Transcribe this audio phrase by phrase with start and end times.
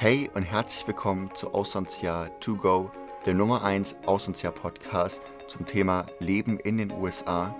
[0.00, 2.88] Hey und herzlich willkommen zu Auslandsjahr To Go,
[3.26, 7.52] der Nummer 1 Auslandsjahr Podcast zum Thema Leben in den USA.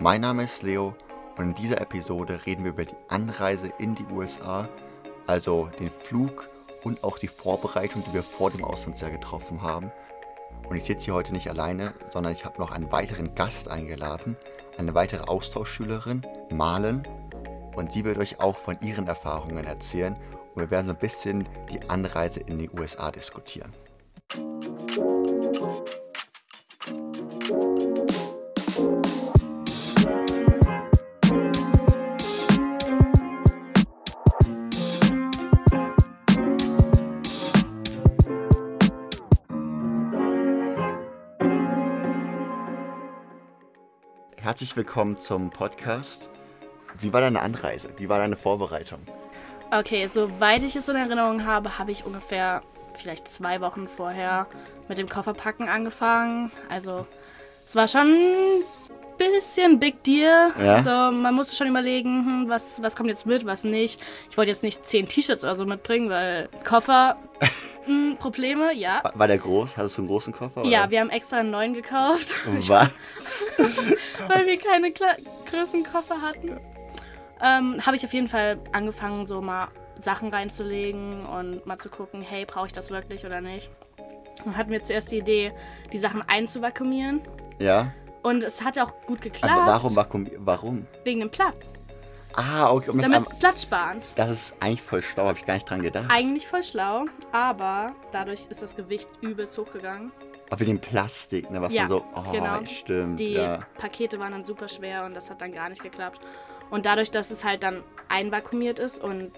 [0.00, 0.96] Mein Name ist Leo
[1.36, 4.68] und in dieser Episode reden wir über die Anreise in die USA,
[5.28, 6.50] also den Flug
[6.82, 9.92] und auch die Vorbereitung, die wir vor dem Auslandsjahr getroffen haben.
[10.68, 14.36] Und ich sitze hier heute nicht alleine, sondern ich habe noch einen weiteren Gast eingeladen,
[14.76, 17.06] eine weitere Austauschschülerin, Malen.
[17.76, 20.16] Und sie wird euch auch von ihren Erfahrungen erzählen
[20.56, 23.72] und wir werden so ein bisschen die Anreise in die USA diskutieren.
[44.38, 46.30] Herzlich willkommen zum Podcast.
[46.98, 47.90] Wie war deine Anreise?
[47.98, 49.00] Wie war deine Vorbereitung?
[49.70, 52.60] Okay, soweit ich es in Erinnerung habe, habe ich ungefähr
[52.98, 54.46] vielleicht zwei Wochen vorher
[54.88, 56.50] mit dem Kofferpacken angefangen.
[56.68, 57.06] Also
[57.68, 58.62] es war schon ein
[59.18, 60.52] bisschen Big Deal.
[60.62, 60.76] Ja?
[60.76, 64.00] Also man musste schon überlegen, hm, was, was kommt jetzt mit, was nicht.
[64.30, 67.16] Ich wollte jetzt nicht zehn T-Shirts oder so mitbringen, weil Koffer,
[67.86, 69.02] hm, Probleme, ja.
[69.02, 69.76] War- War der groß?
[69.76, 70.64] Hattest du einen großen Koffer?
[70.64, 70.90] Ja, oder?
[70.90, 72.32] wir haben extra einen neuen gekauft,
[72.68, 73.46] Was?
[74.28, 75.16] weil wir keine Kle
[75.50, 76.56] größeren Koffer hatten.
[77.42, 79.68] Ähm, habe ich auf jeden Fall angefangen, so mal
[80.00, 83.70] Sachen reinzulegen und mal zu gucken, hey, brauche ich das wirklich oder nicht.
[84.44, 85.52] Dann hatten wir zuerst die Idee,
[85.92, 87.20] die Sachen einzuvakuumieren.
[87.58, 87.92] Ja?
[88.22, 89.52] Und es hat auch gut geklappt.
[89.52, 90.26] Aber warum, warum?
[90.38, 90.86] Warum?
[91.04, 91.74] Wegen dem Platz.
[92.34, 92.90] Ah, okay.
[92.90, 94.12] Um das, Damit am- platzsparend.
[94.14, 96.06] das ist eigentlich voll schlau, habe ich gar nicht dran gedacht.
[96.10, 100.12] Eigentlich voll schlau, aber dadurch ist das Gewicht übelst hochgegangen.
[100.50, 102.04] Aber wie den Plastik, ne, was Ja, man so.
[102.14, 102.62] Oh, genau.
[102.66, 103.18] stimmt.
[103.18, 103.60] Die ja.
[103.78, 106.20] Pakete waren dann super schwer und das hat dann gar nicht geklappt.
[106.70, 109.30] Und dadurch, dass es halt dann einvakuumiert ist und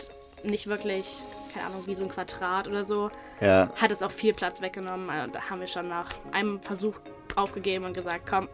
[0.42, 3.70] nicht wirklich, keine Ahnung, wie so ein Quadrat oder so, ja.
[3.80, 5.10] hat es auch viel Platz weggenommen.
[5.10, 6.94] Also da haben wir schon nach einem Versuch
[7.36, 8.48] aufgegeben und gesagt, komm,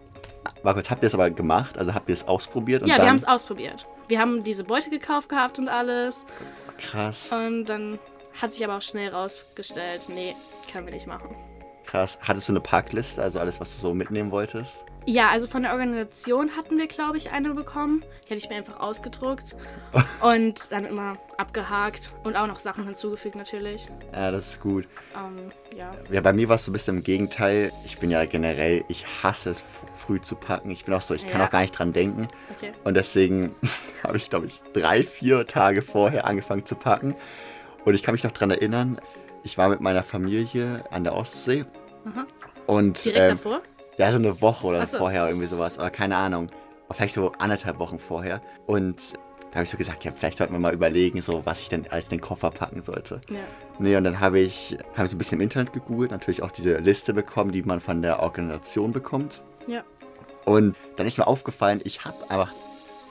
[0.63, 1.79] Warte kurz, habt ihr es aber gemacht?
[1.79, 2.87] Also habt ihr es ausprobiert?
[2.87, 3.87] Ja, wir haben es ausprobiert.
[4.09, 6.25] Wir haben diese Beute gekauft gehabt und alles.
[6.79, 7.99] Krass, Und dann
[8.41, 10.35] hat sich aber auch schnell rausgestellt, nee,
[10.71, 11.37] können wir nicht machen.
[11.95, 12.19] Krass.
[12.23, 14.85] Hattest du eine Packliste, also alles, was du so mitnehmen wolltest?
[15.07, 18.03] Ja, also von der Organisation hatten wir, glaube ich, eine bekommen.
[18.25, 19.55] Die hatte ich mir einfach ausgedruckt
[20.23, 23.87] und dann immer abgehakt und auch noch Sachen hinzugefügt natürlich.
[24.13, 24.89] Ja, das ist gut.
[25.15, 25.93] Ähm, ja.
[26.11, 27.71] Ja, bei mir war es so ein bisschen im Gegenteil.
[27.85, 29.63] Ich bin ja generell, ich hasse es,
[29.97, 30.71] früh zu packen.
[30.71, 31.47] Ich bin auch so, ich kann Ja.
[31.47, 32.27] auch gar nicht dran denken.
[32.57, 32.73] Okay.
[32.83, 33.55] Und deswegen
[34.03, 37.15] habe ich, glaube ich, drei, vier Tage vorher angefangen zu packen.
[37.85, 38.99] Und ich kann mich noch dran erinnern,
[39.45, 41.67] ich war mit meiner Familie an der Ostsee.
[42.05, 42.25] Aha.
[42.67, 43.63] Und Direkt ähm, davor?
[43.97, 44.99] ja, so eine Woche oder so.
[44.99, 46.49] vorher irgendwie sowas, aber keine Ahnung.
[46.91, 48.41] Vielleicht so anderthalb Wochen vorher.
[48.67, 49.15] Und
[49.51, 51.87] da habe ich so gesagt, ja, vielleicht sollten wir mal überlegen, so was ich denn
[51.91, 53.21] alles in den Koffer packen sollte.
[53.31, 53.39] Ja.
[53.79, 56.51] Nee, und dann habe ich, habe ich so ein bisschen im Internet gegoogelt, natürlich auch
[56.51, 59.43] diese Liste bekommen, die man von der Organisation bekommt.
[59.67, 59.83] Ja.
[60.45, 62.53] Und dann ist mir aufgefallen, ich habe einfach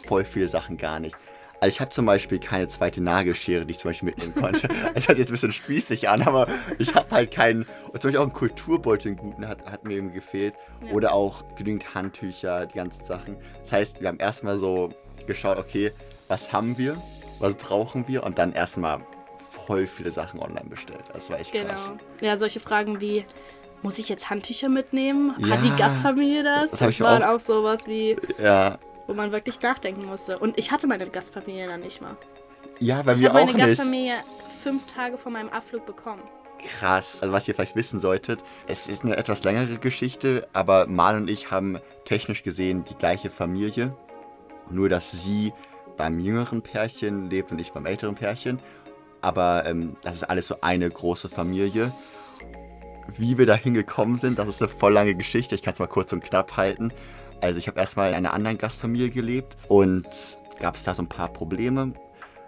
[0.08, 1.16] voll viele Sachen gar nicht.
[1.64, 4.68] Also ich habe zum Beispiel keine zweite Nagelschere, die ich zum Beispiel mitnehmen konnte.
[4.94, 6.46] Das hört sich jetzt ein bisschen spießig an, aber
[6.78, 7.62] ich habe halt keinen.
[7.90, 10.56] Und zum Beispiel auch einen Kulturbeutel, einen guten, hat, hat mir eben gefehlt.
[10.86, 10.92] Ja.
[10.92, 13.38] Oder auch genügend Handtücher, die ganzen Sachen.
[13.62, 14.90] Das heißt, wir haben erstmal so
[15.26, 15.94] geschaut, okay,
[16.28, 16.98] was haben wir,
[17.40, 19.00] was brauchen wir und dann erstmal
[19.66, 21.04] voll viele Sachen online bestellt.
[21.14, 21.70] Das war echt Genau.
[21.70, 21.94] krass.
[22.20, 23.24] Ja, solche Fragen wie,
[23.84, 25.34] muss ich jetzt Handtücher mitnehmen?
[25.40, 25.52] Ja.
[25.56, 26.72] Hat die Gastfamilie das?
[26.72, 28.78] Das mir waren auch- auch sowas wie, Ja,
[29.08, 30.40] wo man wirklich nachdenken musste.
[30.40, 32.16] Und ich hatte meine Gastfamilie dann nicht mal.
[32.80, 33.68] ja bei ich mir habe meine auch nicht.
[33.68, 34.16] Gastfamilie
[34.64, 36.22] fünf Tage vor meinem Abflug bekommen.
[36.66, 37.22] Krass.
[37.22, 41.30] Also was ihr vielleicht wissen solltet, es ist eine etwas längere Geschichte, aber Mal und
[41.30, 43.96] ich haben technisch gesehen die gleiche Familie.
[44.70, 45.52] Nur dass sie
[45.98, 48.60] beim jüngeren Pärchen lebt und ich beim älteren Pärchen.
[49.22, 51.92] Aber ähm, das ist alles so eine große Familie.
[53.18, 55.56] Wie wir da hingekommen sind, das ist eine voll lange Geschichte.
[55.56, 56.94] Ich kann es mal kurz und knapp halten.
[57.44, 60.08] Also ich habe erstmal in einer anderen Gastfamilie gelebt und
[60.60, 61.94] gab es da so ein paar Probleme.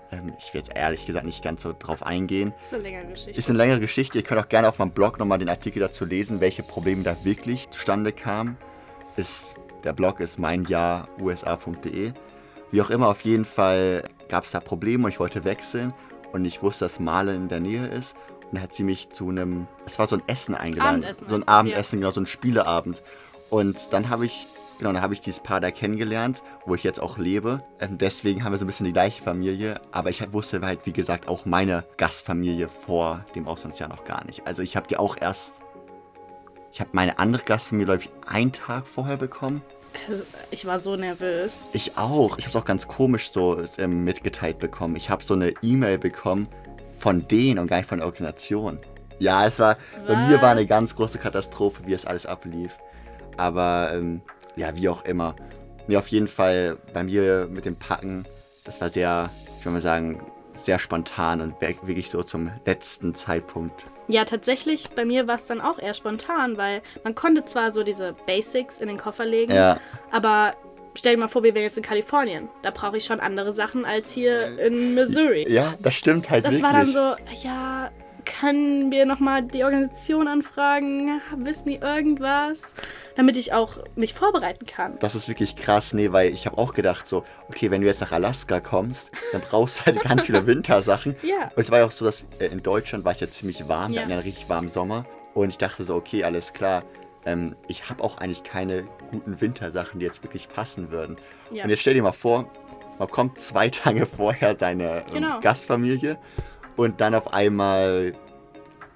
[0.09, 2.53] Ähm, ich will jetzt ehrlich gesagt nicht ganz so drauf eingehen.
[2.61, 3.37] Ist eine längere Geschichte.
[3.37, 4.17] Ist eine längere Geschichte.
[4.17, 7.17] Ihr könnt auch gerne auf meinem Blog nochmal den Artikel dazu lesen, welche Probleme da
[7.25, 8.55] wirklich zustande kamen.
[9.17, 9.53] Ist,
[9.83, 12.13] der Blog ist meinjahrusa.de.
[12.71, 15.93] Wie auch immer, auf jeden Fall gab es da Probleme und ich wollte wechseln
[16.31, 18.15] und ich wusste, dass Male in der Nähe ist.
[18.49, 21.03] Und hat sie mich zu einem, es war so ein Essen eingeladen.
[21.03, 21.47] Abendessen, So ein ja.
[21.47, 23.03] Abendessen, genau, so ein Spieleabend.
[23.49, 26.99] Und dann habe ich, genau, dann habe ich dieses Paar da kennengelernt, wo ich jetzt
[27.01, 27.63] auch lebe.
[27.79, 29.79] Ähm, deswegen haben wir so ein bisschen die gleiche Familie.
[29.91, 34.45] Aber ich wusste halt, wie gesagt, auch meine Gastfamilie vor dem Auslandsjahr noch gar nicht.
[34.47, 35.55] Also ich habe die auch erst,
[36.71, 39.61] ich habe meine andere Gastfamilie, glaube ich, einen Tag vorher bekommen.
[40.09, 41.61] Also, Ich war so nervös.
[41.71, 42.37] Ich auch.
[42.37, 44.95] Ich habe es auch ganz komisch so ähm, mitgeteilt bekommen.
[44.97, 46.49] Ich habe so eine E-Mail bekommen
[46.97, 48.79] von denen und gar nicht von der Organisation.
[49.19, 50.67] Ja, es war, bei mir war eine Was?
[50.67, 52.77] ganz große Katastrophe, wie es alles ablief.
[53.37, 54.21] Aber ähm,
[54.55, 55.35] ja, wie auch immer.
[55.87, 58.25] Nee, auf jeden Fall bei mir mit dem Packen,
[58.63, 59.29] das war sehr,
[59.59, 60.19] ich würde mal sagen,
[60.63, 63.85] sehr spontan und wir- wirklich so zum letzten Zeitpunkt.
[64.07, 67.83] Ja, tatsächlich, bei mir war es dann auch eher spontan, weil man konnte zwar so
[67.83, 69.77] diese Basics in den Koffer legen, Ja,
[70.11, 70.53] aber
[70.95, 72.47] stell dir mal vor, wir wären jetzt in Kalifornien.
[72.63, 75.45] Da brauche ich schon andere Sachen als hier in Missouri.
[75.51, 76.63] ja, das stimmt halt Das wirklich.
[76.63, 77.15] war dann so,
[77.47, 77.91] ja,
[78.25, 81.21] können wir nochmal die Organisation anfragen?
[81.37, 82.63] Wissen die irgendwas?
[83.15, 84.97] Damit ich auch mich vorbereiten kann.
[84.99, 88.01] Das ist wirklich krass, nee, weil ich habe auch gedacht so, okay, wenn du jetzt
[88.01, 91.15] nach Alaska kommst, dann brauchst du halt ganz viele Wintersachen.
[91.21, 91.51] Ja.
[91.55, 93.91] Und es war ja auch so, dass äh, in Deutschland war es ja ziemlich warm,
[93.91, 94.01] wir Ja.
[94.01, 95.05] hatten ja einen richtig warmen Sommer.
[95.33, 96.83] Und ich dachte so, okay, alles klar.
[97.25, 101.17] Ähm, ich habe auch eigentlich keine guten Wintersachen, die jetzt wirklich passen würden.
[101.51, 101.63] Ja.
[101.63, 102.49] Und jetzt stell dir mal vor,
[102.99, 105.39] man kommt zwei Tage vorher seine ähm, Genau.
[105.41, 106.17] Gastfamilie
[106.75, 108.13] und dann auf einmal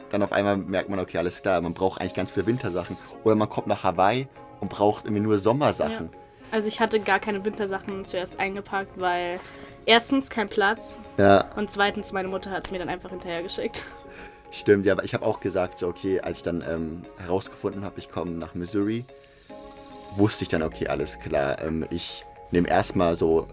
[0.10, 2.98] dann auf einmal merkt man, okay, alles klar, man braucht eigentlich ganz viele Wintersachen.
[3.24, 4.28] Oder man kommt nach Hawaii
[4.60, 6.10] und braucht irgendwie nur Sommersachen.
[6.52, 9.40] Also ich hatte gar keine Wintersachen zuerst eingepackt, weil
[9.86, 13.84] erstens kein Platz Ja, und zweitens meine Mutter hat es mir dann einfach hinterhergeschickt.
[14.52, 14.86] stimmt.
[14.86, 18.10] Ja, aber ich habe auch gesagt, so, okay, als ich dann ähm, herausgefunden habe, ich
[18.10, 19.06] komme nach Missouri,
[20.16, 21.62] wusste ich dann, okay, alles klar.
[21.62, 23.48] Ähm, ich nehme erstmal so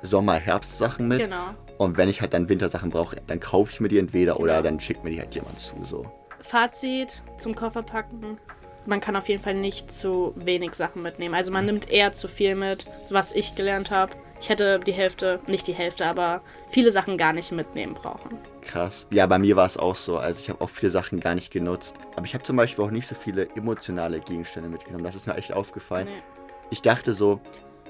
[0.00, 1.18] Sommer-Herbst-Sachen mit.
[1.18, 1.54] Genau.
[1.80, 4.64] Und wenn ich halt dann Wintersachen brauche, dann kaufe ich mir die entweder oder Genau.
[4.64, 5.74] dann schickt mir die halt jemand zu.
[5.82, 6.04] So.
[6.42, 8.36] Fazit zum Kofferpacken.
[8.84, 11.34] Man kann auf jeden Fall nicht zu wenig Sachen mitnehmen.
[11.34, 14.12] Also man nimmt eher zu viel mit, was ich gelernt habe.
[14.42, 18.36] Ich hätte die Hälfte, nicht die Hälfte, aber viele Sachen gar nicht mitnehmen brauchen.
[18.60, 19.06] Krass.
[19.10, 20.18] Ja, bei mir war es auch so.
[20.18, 21.96] Also ich habe auch viele Sachen gar nicht genutzt.
[22.14, 25.04] Aber ich habe zum Beispiel auch nicht so viele emotionale Gegenstände mitgenommen.
[25.04, 26.08] Das ist mir echt aufgefallen.
[26.08, 26.22] Nee.
[26.68, 27.40] Ich dachte so,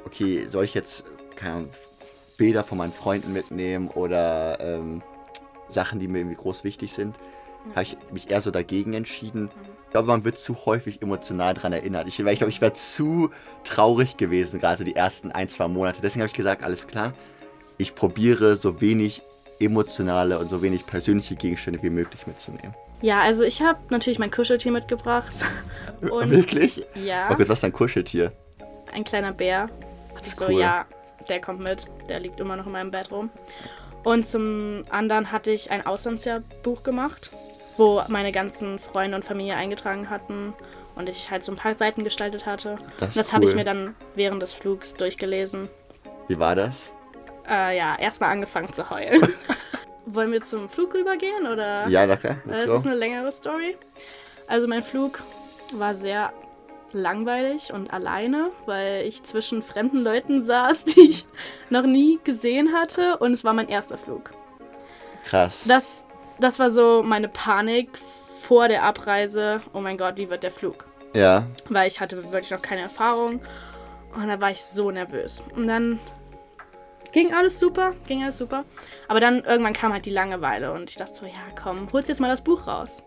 [0.06, 1.02] okay, soll ich jetzt
[1.34, 1.70] keine Ahnung,
[2.40, 5.02] Bilder von meinen Freunden mitnehmen oder ähm,
[5.68, 7.14] Sachen, die mir irgendwie groß wichtig sind?
[7.74, 9.50] Habe ich mich eher so dagegen entschieden.
[9.84, 12.08] Ich glaube, man wird zu häufig emotional daran erinnert.
[12.08, 13.30] Ich, ich glaube, ich wäre zu
[13.64, 16.00] traurig gewesen, gerade so die ersten ein, zwei Monate.
[16.02, 17.12] Deswegen habe ich gesagt, alles klar,
[17.76, 19.20] ich probiere so wenig
[19.58, 22.74] emotionale und so wenig persönliche Gegenstände wie möglich mitzunehmen.
[23.02, 25.32] Ja, also ich habe natürlich mein Kuscheltier mitgebracht.
[26.10, 26.86] Und Wirklich?
[26.94, 28.32] ja, Oh Gott, was ist dein Kuscheltier?
[28.92, 29.68] ein kleiner Bär.
[30.14, 30.60] Das Ich ist so, cool.
[30.60, 30.86] ja,
[31.28, 31.86] der kommt mit.
[32.08, 33.30] Der liegt immer noch in meinem Bett rum.
[34.02, 37.30] Und zum anderen hatte ich ein Auslandsjahrbuch gemacht,
[37.76, 40.54] wo meine ganzen Freunde und Familie eingetragen hatten
[40.94, 42.78] und ich halt so ein paar Seiten gestaltet hatte.
[42.98, 43.56] Das das habe ich cool.
[43.56, 45.68] mir dann während des Flugs durchgelesen.
[46.28, 46.92] Wie war das?
[47.48, 49.20] Äh, ja, erstmal angefangen zu heulen.
[50.06, 51.86] Wollen wir zum Flug übergehen oder?
[51.88, 52.40] Ja, danke.
[52.46, 52.76] Let's Das go.
[52.76, 53.76] ist eine längere Story.
[54.46, 55.20] Also mein Flug
[55.74, 56.32] war sehr
[56.92, 61.26] langweilig und alleine, weil ich zwischen fremden Leuten saß, die ich
[61.68, 64.30] noch nie gesehen hatte und es war mein erster Flug.
[65.24, 65.64] Krass.
[65.68, 66.04] Das,
[66.38, 67.90] das war so meine Panik
[68.42, 69.60] vor der Abreise.
[69.72, 70.86] Oh mein Gott, wie wird der Flug?
[71.14, 71.46] Ja.
[71.68, 73.40] Weil ich hatte wirklich noch keine Erfahrung
[74.14, 75.42] und da war ich so nervös.
[75.54, 75.98] Und dann
[77.12, 78.64] ging alles super, ging alles super.
[79.08, 82.20] Aber dann irgendwann kam halt die Langeweile und ich dachte so, ja komm, holst jetzt
[82.20, 83.02] mal das Buch raus.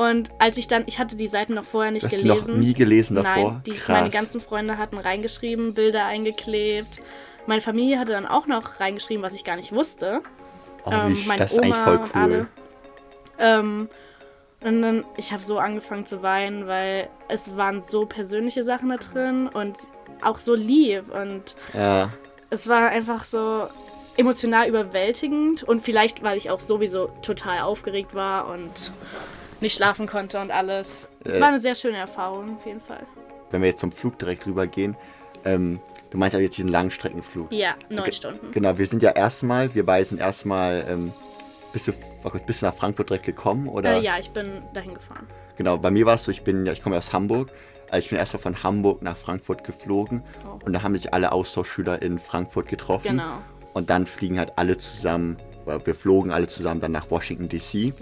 [0.00, 2.54] Und als ich dann, ich hatte die Seiten noch vorher nicht Hast du gelesen.
[2.54, 3.52] noch nie gelesen davor?
[3.52, 3.88] Nein, die, Krass.
[3.88, 7.02] meine ganzen Freunde hatten reingeschrieben, Bilder eingeklebt.
[7.46, 10.22] Meine Familie hatte dann auch noch reingeschrieben, was ich gar nicht wusste.
[10.86, 12.46] oh, ähm, wie, meine das ist eigentlich Oma voll und cool.
[13.38, 13.88] Ähm,
[14.62, 18.96] und dann, ich habe so angefangen zu weinen, weil es waren so persönliche Sachen da
[18.96, 19.76] drin und
[20.22, 21.12] auch so lieb.
[21.14, 22.10] Und Ja.
[22.48, 23.64] es war einfach so
[24.16, 28.92] emotional überwältigend und vielleicht, weil ich auch sowieso total aufgeregt war und
[29.60, 31.08] nicht schlafen konnte und alles.
[31.24, 31.40] Es Äh.
[31.40, 33.02] war eine sehr schöne Erfahrung, auf jeden Fall.
[33.50, 34.96] Wenn wir jetzt zum Flug direkt rübergehen,
[35.44, 37.52] ähm, du meinst aber jetzt diesen Langstreckenflug.
[37.52, 38.50] Ja, neun Okay, Stunden.
[38.52, 41.12] Genau, wir sind ja erstmal, wir beide sind erstmal, ähm,
[41.72, 43.68] bist du, kurz, bist du nach Frankfurt direkt gekommen?
[43.68, 43.96] Oder?
[43.96, 45.26] Äh, ja, ich bin dahin gefahren.
[45.56, 47.50] Genau, bei mir war es so, ich bin ja, ich komme ja aus Hamburg.
[47.90, 50.58] Also ich bin erstmal von Hamburg nach Frankfurt geflogen Oh.
[50.64, 53.08] und da haben sich alle Austauschschüler in Frankfurt getroffen.
[53.18, 53.38] Genau.
[53.72, 55.38] Und dann fliegen halt alle zusammen,
[55.84, 57.72] wir flogen alle zusammen dann nach Washington DC.
[57.72, 57.94] Genau.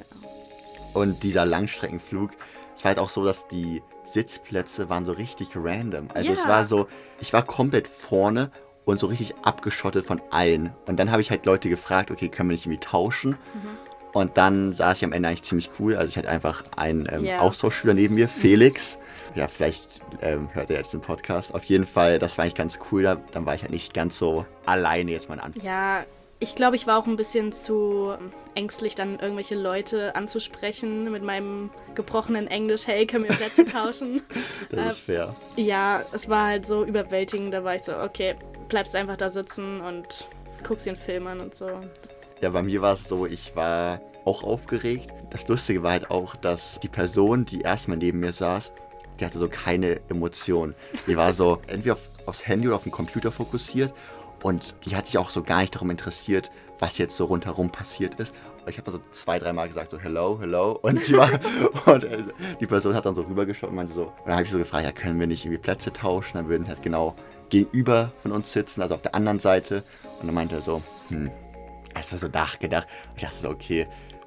[0.99, 2.31] Und dieser Langstreckenflug,
[2.77, 6.09] es war halt auch so, dass die Sitzplätze waren so richtig random.
[6.15, 6.49] Also es Ja.
[6.49, 6.89] war so,
[7.21, 8.51] ich war komplett vorne
[8.85, 10.73] und so richtig abgeschottet von allen.
[10.87, 13.31] Und dann habe ich halt Leute gefragt, okay, können wir nicht irgendwie tauschen?
[13.33, 13.69] Mhm.
[14.15, 15.95] Und dann saß ich am Ende eigentlich ziemlich cool.
[15.95, 17.41] Also ich hatte einfach einen ähm, Ja.
[17.41, 18.99] Austauschschüler neben mir, Felix.
[19.35, 21.55] Ja, vielleicht ähm, hört er jetzt den Podcast.
[21.55, 23.03] Auf jeden Fall, das war eigentlich ganz cool.
[23.03, 25.53] Da, dann war ich halt nicht ganz so alleine jetzt mal an.
[25.61, 26.05] Ja,
[26.41, 28.15] ich glaube, ich war auch ein bisschen zu
[28.55, 32.87] ängstlich, dann irgendwelche Leute anzusprechen mit meinem gebrochenen Englisch.
[32.87, 34.23] Hey, können wir Plätze tauschen?
[34.71, 35.37] Das Äh, ist fair.
[35.57, 37.53] ja, es war halt so überwältigend.
[37.53, 38.37] Da war ich so, okay,
[38.69, 40.29] bleibst einfach da sitzen und
[40.67, 41.69] guckst einen Film an und so.
[42.41, 45.11] Ja, bei mir war es so, ich war auch aufgeregt.
[45.31, 48.73] Das Lustige war halt auch, dass die Person, die erstmal neben mir saß,
[49.19, 50.77] die hatte so keine Emotionen.
[51.09, 53.93] Die war so entweder auf, aufs Handy oder auf den Computer fokussiert
[54.43, 58.15] und die hat sich auch so gar nicht darum interessiert, was jetzt so rundherum passiert
[58.17, 58.35] ist.
[58.65, 60.79] Und ich habe so zwei, dreimal gesagt, so hello, hello.
[60.83, 61.31] Und die, war,
[61.87, 62.23] und äh,
[62.61, 64.85] die Person hat dann so rübergeschaut und meinte so, und dann habe ich so gefragt,
[64.85, 66.37] ja, können wir nicht irgendwie Plätze tauschen?
[66.37, 67.15] Dann würden halt genau
[67.51, 69.83] gegenüber von uns sitzen, also auf der anderen Seite.
[70.21, 71.31] Und dann meinte er so, hm,
[71.95, 72.87] das war so nachgedacht.
[73.11, 73.87] Und ich dachte so, okay,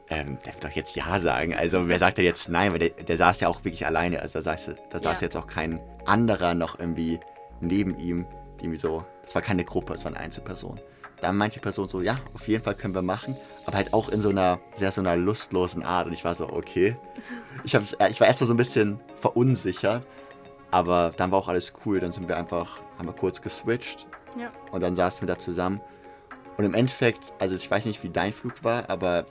[0.10, 1.56] ähm, der wird doch jetzt Ja sagen.
[1.56, 2.74] Also wer sagt denn jetzt Nein?
[2.74, 4.22] Weil der, der saß ja auch wirklich alleine.
[4.22, 5.26] Also da saß, da saß Ja.
[5.26, 7.20] jetzt auch kein anderer noch irgendwie
[7.62, 8.26] neben ihm.
[8.60, 10.78] Die irgendwie so, das war keine Gruppe, es war eine Einzelperson.
[11.22, 13.38] Dann meinte die Person so, ja, auf jeden Fall können wir machen.
[13.66, 16.08] Aber halt auch in so einer sehr so einer lustlosen Art.
[16.08, 16.98] Und ich war so, okay.
[17.64, 20.04] Ich, hab's, äh, ich war erstmal so ein bisschen verunsichert.
[20.70, 22.02] Aber dann war auch alles cool.
[22.02, 24.06] Dann sind wir einfach, haben wir kurz geswitcht.
[24.38, 24.50] Ja.
[24.74, 25.80] Und dann saßen wir da zusammen.
[26.58, 29.26] Und im Endeffekt, also ich weiß nicht, wie dein Flug war, aber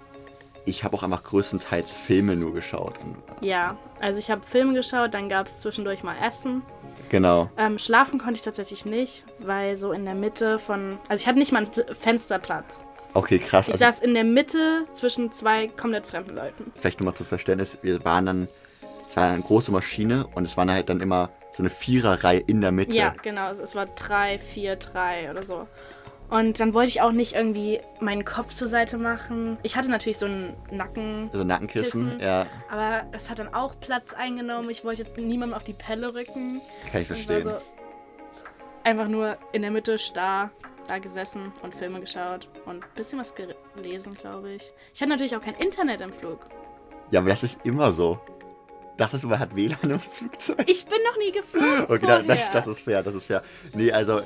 [0.65, 2.99] ich habe auch einfach größtenteils Filme nur geschaut.
[3.05, 6.63] Und, Ja, also ich habe Filme geschaut, dann gab es zwischendurch mal Essen.
[7.09, 7.51] Genau.
[7.57, 10.99] Ähm, schlafen konnte ich tatsächlich nicht, weil so in der Mitte von.
[11.09, 12.85] Also ich hatte nicht mal einen Fensterplatz.
[13.15, 13.67] Okay, krass.
[13.69, 16.73] Ich Also saß in der Mitte zwischen zwei komplett fremden Leuten.
[16.81, 18.49] vielleicht nochmal zum Verständnis, wir waren dann,
[19.09, 22.61] es war eine große Maschine und es waren halt dann immer so eine Viererreihe in
[22.61, 22.95] der Mitte.
[22.97, 23.51] Ja, genau.
[23.51, 25.67] Es war drei, vier, drei oder so.
[26.31, 29.59] Und dann wollte ich auch nicht irgendwie meinen Kopf zur Seite machen.
[29.65, 32.21] Ich hatte natürlich so einen Nacken, Also Nackenkissen, Kissen.
[32.21, 34.71] ja, aber das hat dann auch Platz eingenommen.
[34.71, 36.61] Ich wollte jetzt niemandem auf die Pelle rücken.
[36.93, 37.45] kann ich Ich verstehen.
[37.45, 37.67] war so
[38.85, 40.51] einfach nur in der Mitte starr
[40.89, 44.73] da gesessen und Filme geschaut und ein bisschen was gelesen, glaube ich.
[44.95, 46.47] Ich hatte natürlich auch kein Internet im Flug.
[47.11, 48.19] Ja, aber das ist immer so.
[48.97, 50.63] Das ist, man hat WLAN im Flugzeug.
[50.67, 51.85] Ich bin noch nie geflogen.
[51.89, 53.43] Okay, da, das, das ist fair, das ist fair.
[53.75, 54.21] Nee, also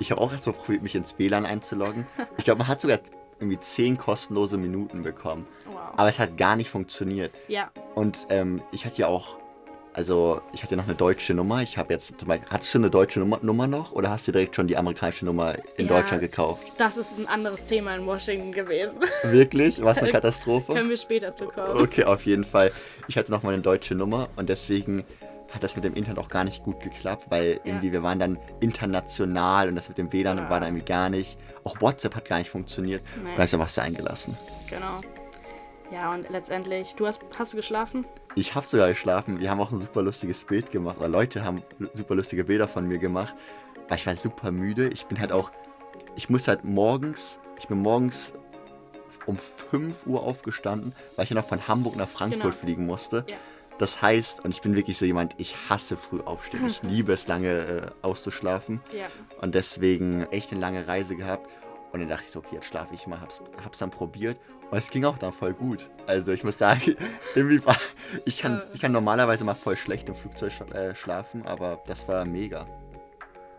[0.00, 2.06] ich habe auch erstmal probiert, mich ins WLAN einzuloggen.
[2.38, 2.98] Ich glaube, man hat sogar
[3.38, 5.46] irgendwie 10 kostenlose Minuten bekommen.
[5.66, 5.76] Wow.
[5.96, 7.32] Aber es hat gar nicht funktioniert.
[7.48, 9.36] Ja, Und ähm, ich hatte ja auch,
[9.94, 11.62] also ich hatte noch eine deutsche Nummer.
[11.62, 14.32] Ich habe jetzt zum Beispiel, hattest du eine deutsche Nummer, Nummer noch oder hast du
[14.32, 16.00] direkt schon die amerikanische Nummer in Ja.
[16.00, 16.62] Deutschland gekauft?
[16.78, 18.98] das ist ein anderes Thema in Washington gewesen.
[19.24, 19.82] Wirklich?
[19.82, 20.72] War es eine Katastrophe?
[20.74, 21.78] Können wir später zu kommen.
[21.80, 22.72] Okay, auf jeden Fall.
[23.08, 25.04] Ich hatte noch mal eine deutsche Nummer und deswegen
[25.52, 28.38] hat das mit dem Internet auch gar nicht gut geklappt, weil irgendwie wir waren dann
[28.60, 30.50] international und das mit dem WLAN Ja.
[30.50, 31.36] war dann irgendwie gar nicht.
[31.64, 33.02] Auch WhatsApp hat gar nicht funktioniert.
[33.22, 33.30] Nee.
[33.30, 34.36] Und da ist einfach sein gelassen.
[34.68, 35.00] Genau.
[35.92, 38.06] Ja, und letztendlich, du hast, hast du geschlafen?
[38.36, 39.40] Ich habe sogar geschlafen.
[39.40, 40.98] Wir haben auch ein super lustiges Bild gemacht.
[40.98, 41.62] Oder Leute haben
[41.94, 43.34] super lustige Bilder von mir gemacht.
[43.88, 44.88] Weil ich war super müde.
[44.90, 45.50] Ich bin halt auch.
[46.14, 47.40] Ich muss halt morgens.
[47.58, 48.32] Ich bin morgens
[49.26, 52.54] um 5 Uhr aufgestanden, weil ich ja noch von Hamburg nach Frankfurt Genau.
[52.54, 53.24] fliegen musste.
[53.28, 53.36] Ja.
[53.80, 56.66] Das heißt, und ich bin wirklich so jemand, ich hasse früh aufstehen.
[56.66, 58.82] Ich liebe es, lange äh, auszuschlafen.
[58.92, 59.06] Ja.
[59.40, 61.48] Und deswegen echt eine lange Reise gehabt.
[61.90, 63.22] Und dann dachte ich so, okay, jetzt schlafe ich mal.
[63.22, 64.36] Hab's, hab's dann probiert.
[64.70, 65.88] Und es ging auch dann voll gut.
[66.06, 66.94] Also ich muss sagen,
[67.34, 67.78] irgendwie war.
[68.26, 72.26] Ich kann, ich kann normalerweise mal voll schlecht im Flugzeug äh, schlafen, aber das war
[72.26, 72.66] mega.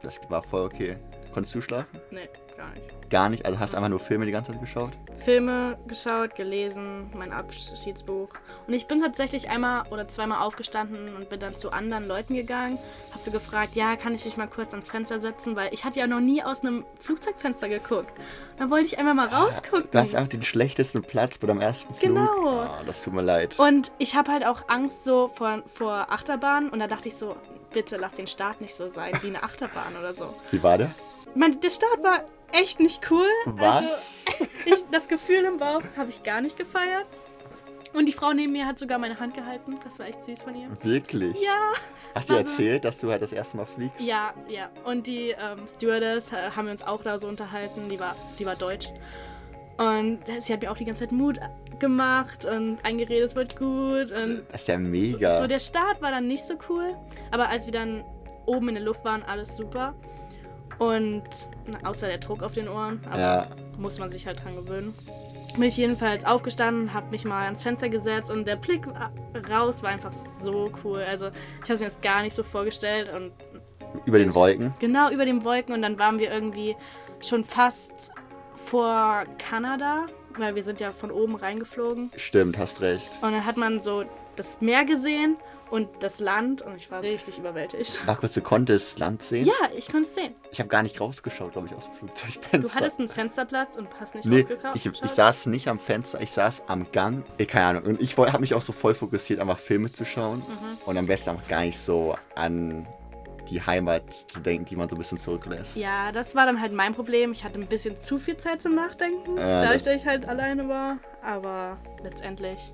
[0.04, 0.98] Das war voll okay.
[1.34, 2.00] Konntest du schlafen?
[2.12, 2.30] Nee,
[2.62, 3.10] gar nicht.
[3.10, 3.46] Gar nicht.
[3.46, 4.92] Also hast du einfach nur Filme die ganze Zeit geschaut?
[5.18, 8.30] Filme geschaut, gelesen, mein Abschiedsbuch.
[8.68, 12.78] Und ich bin tatsächlich einmal oder zweimal aufgestanden und bin dann zu anderen Leuten gegangen.
[13.12, 15.56] Hab so gefragt, ja, kann ich mich mal kurz ans Fenster setzen?
[15.56, 18.14] Weil ich hatte ja noch nie aus einem Flugzeugfenster geguckt.
[18.58, 19.90] Dann wollte ich einfach mal rausgucken.
[19.92, 22.16] Du hast einfach den schlechtesten Platz bei deinem ersten Flug.
[22.16, 22.62] Genau.
[22.62, 23.60] Ah, das tut mir leid.
[23.60, 26.70] Und ich habe halt auch Angst so vor, vor Achterbahn.
[26.70, 27.36] Und da dachte ich so,
[27.74, 30.34] bitte lass den Start nicht so sein wie eine Achterbahn oder so.
[30.52, 30.92] Wie war der?
[31.30, 33.28] Ich meine, der Start war echt nicht cool.
[33.46, 34.26] Was?
[34.28, 37.06] Also, ich, das Gefühl im Bauch habe ich gar nicht gefeiert.
[37.94, 39.78] Und die Frau neben mir hat sogar meine Hand gehalten.
[39.84, 40.70] Das war echt süß von ihr.
[40.82, 41.36] Wirklich?
[41.44, 41.74] Ja.
[42.16, 44.06] Hast du Also- erzählt, dass du halt das erste Mal fliegst?
[44.08, 44.70] Ja, ja.
[44.86, 47.90] Und die ähm, Stewardess äh, haben wir uns auch da so unterhalten.
[47.90, 48.88] Die war, die war deutsch.
[49.78, 51.40] Und sie hat mir auch die ganze Zeit Mut
[51.80, 54.12] gemacht und eingeredet, es wird gut.
[54.12, 55.38] Und Das ist ja mega.
[55.40, 56.96] So, der Start war dann nicht so cool,
[57.32, 58.04] aber als wir dann
[58.46, 59.96] oben in der Luft waren, alles super.
[60.82, 61.22] Und
[61.68, 63.48] na, außer der Druck auf den Ohren, aber Ja.
[63.78, 64.96] muss man sich halt dran gewöhnen.
[65.54, 68.88] Bin ich jedenfalls aufgestanden, habe mich mal ans Fenster gesetzt und der Blick
[69.52, 70.12] raus war einfach
[70.42, 71.02] so cool.
[71.04, 73.32] Also ich habe es mir jetzt gar nicht so vorgestellt und
[74.06, 74.74] Über den Wolken.
[74.80, 76.76] genau über den Wolken und dann waren wir irgendwie
[77.20, 78.12] schon fast
[78.56, 82.10] vor Kanada, weil wir sind ja von oben reingeflogen.
[82.16, 83.08] Stimmt, hast recht.
[83.22, 84.04] Und dann hat man so
[84.38, 85.36] das Meer gesehen
[85.72, 88.06] und das Land und ich war richtig überwältigt.
[88.06, 89.46] War kurz, du konntest Land sehen?
[89.48, 90.34] Ja, ich konnte es sehen.
[90.52, 92.76] Ich habe gar nicht rausgeschaut, glaube ich, aus dem Du Flugzeugfenster.
[92.80, 94.76] hattest einen Fensterplatz und hast nicht Nee, rausgekauft.
[94.76, 97.24] ich, ich saß nicht am Fenster, ich saß am Gang.
[97.40, 97.84] Eh, keine Ahnung.
[97.94, 100.40] Und ich habe mich auch so voll fokussiert, einfach Filme zu schauen.
[100.40, 100.78] Mhm.
[100.86, 102.86] Und am besten einfach gar nicht so an
[103.50, 105.76] die Heimat zu denken, die man so ein bisschen zurücklässt.
[105.76, 107.34] Ja, das war dann halt mein Problem.
[107.34, 110.28] Ich hatte ein bisschen zu viel Zeit zum Nachdenken, Ja, dadurch, das- dass ich halt
[110.28, 110.98] alleine war.
[111.22, 112.72] Aber letztendlich,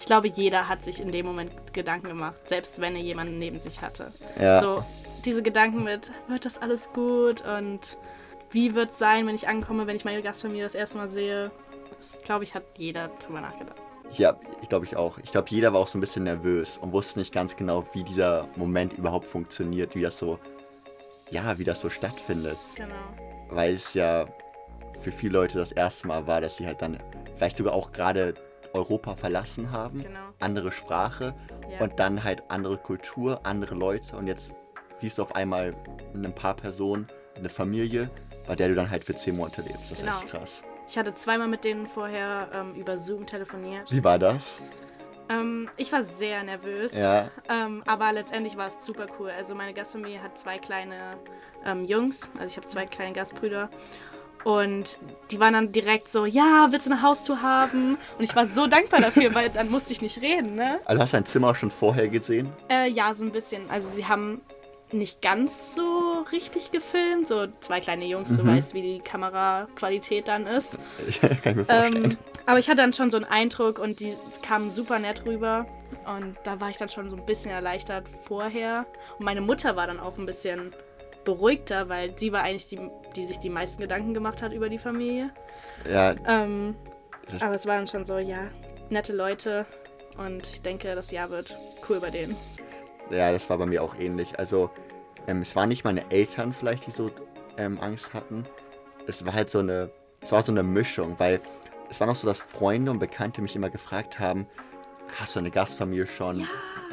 [0.00, 3.60] ich glaube, jeder hat sich in dem Moment Gedanken gemacht, selbst wenn er jemanden neben
[3.60, 4.12] sich hatte.
[4.40, 4.60] Ja.
[4.60, 4.82] So,
[5.24, 7.98] diese Gedanken mit, wird das alles gut und
[8.50, 11.50] wie wird es sein, wenn ich ankomme, wenn ich meine Gastfamilie das erste Mal sehe.
[11.98, 13.76] Das, glaube ich, hat jeder drüber nachgedacht.
[14.12, 15.18] Ja, ich glaube ich auch.
[15.18, 18.02] Ich glaube, jeder war auch so ein bisschen nervös und wusste nicht ganz genau, wie
[18.02, 20.38] dieser Moment überhaupt funktioniert, wie das so,
[21.30, 22.56] ja, wie das so stattfindet.
[22.74, 22.94] Genau.
[23.50, 24.26] Weil es ja
[25.02, 26.98] für viele Leute das erste Mal war, dass sie halt dann
[27.36, 28.34] vielleicht sogar auch gerade
[28.72, 30.20] Europa verlassen haben, Genau.
[30.38, 31.34] andere Sprache
[31.70, 31.80] Ja.
[31.80, 34.52] und dann halt andere Kultur, andere Leute und jetzt
[34.98, 35.74] siehst du auf einmal
[36.14, 38.10] ein paar Personen, eine Familie,
[38.46, 39.90] bei der du dann halt für zehn Monate lebst.
[39.90, 40.18] Das ist Genau.
[40.18, 40.62] echt krass.
[40.88, 43.90] Ich hatte zweimal mit denen vorher ähm, über Zoom telefoniert.
[43.92, 44.60] Wie war das?
[45.28, 46.92] Ähm, ich war sehr nervös.
[46.92, 49.30] Ja, Ähm, aber letztendlich war es super cool.
[49.30, 51.16] Also meine Gastfamilie hat zwei kleine
[51.64, 53.70] ähm, Jungs, also ich habe zwei kleine Gastbrüder.
[54.44, 54.98] Und
[55.30, 57.98] die waren dann direkt so, ja, willst du eine Haustour haben?
[58.18, 60.80] Und ich war so dankbar dafür, weil dann musste ich nicht reden, ne?
[60.84, 62.50] also hast du dein Zimmer schon vorher gesehen?
[62.70, 63.68] Äh, ja, so ein bisschen.
[63.70, 64.40] Also sie haben
[64.92, 67.28] nicht ganz so richtig gefilmt.
[67.28, 70.78] So zwei kleine Jungs, du weißt, wie die Kameraqualität dann ist.
[71.20, 72.04] Kann ich mir vorstellen.
[72.04, 75.66] Ähm, aber ich hatte dann schon so einen Eindruck und die kamen super nett rüber.
[76.06, 78.86] Und da war ich dann schon so ein bisschen erleichtert vorher.
[79.18, 80.72] Und meine Mutter war dann auch ein bisschen
[81.24, 82.80] beruhigter, weil sie war eigentlich die,
[83.16, 85.30] die sich die meisten Gedanken gemacht hat über die Familie.
[85.90, 86.76] ja, Ähm,
[87.40, 88.48] aber es war dann schon so, ja,
[88.88, 89.66] nette Leute.
[90.18, 91.56] Und ich denke, das Jahr wird
[91.88, 92.36] cool bei denen.
[93.10, 94.38] Ja, das war bei mir auch ähnlich.
[94.38, 94.70] Also,
[95.26, 97.10] ähm, es waren nicht meine Eltern vielleicht, die so
[97.56, 98.44] ähm, Angst hatten.
[99.06, 101.40] Es war halt so eine, es war so eine Mischung, weil
[101.88, 104.46] es war noch so, dass Freunde und Bekannte mich immer gefragt haben,
[105.20, 106.46] hast du eine Gastfamilie schon?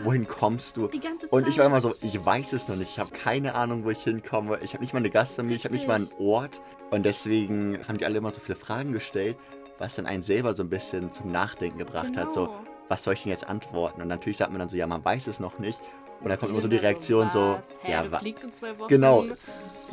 [0.04, 0.90] Wohin kommst du?
[1.32, 2.92] Und ich war immer so, ich weiß es noch nicht.
[2.92, 4.60] Ich habe keine Ahnung, wo ich hinkomme.
[4.62, 6.62] Ich habe nicht mal eine Gastfamilie, ich habe nicht mal einen Ort.
[6.92, 9.38] Und deswegen haben die alle immer so viele Fragen gestellt,
[9.80, 12.32] was dann einen selber so ein bisschen zum Nachdenken gebracht hat.
[12.34, 12.60] So, Genau.
[12.90, 14.02] was soll ich denn jetzt antworten?
[14.02, 15.80] Und natürlich sagt man dann so, ja, man weiß es noch nicht.
[16.22, 17.78] Und dann kommt immer so die dann Reaktion so, was?
[17.84, 18.88] Hä, ja, du fliegst in zwei Wochen.
[18.88, 19.26] genau.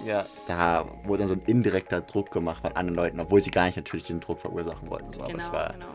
[0.07, 3.67] Ja, da wurde dann so ein indirekter Druck gemacht von anderen Leuten, obwohl sie gar
[3.67, 5.13] nicht natürlich den Druck verursachen wollten.
[5.13, 5.21] So.
[5.21, 5.87] Aber Genau, es war, genau.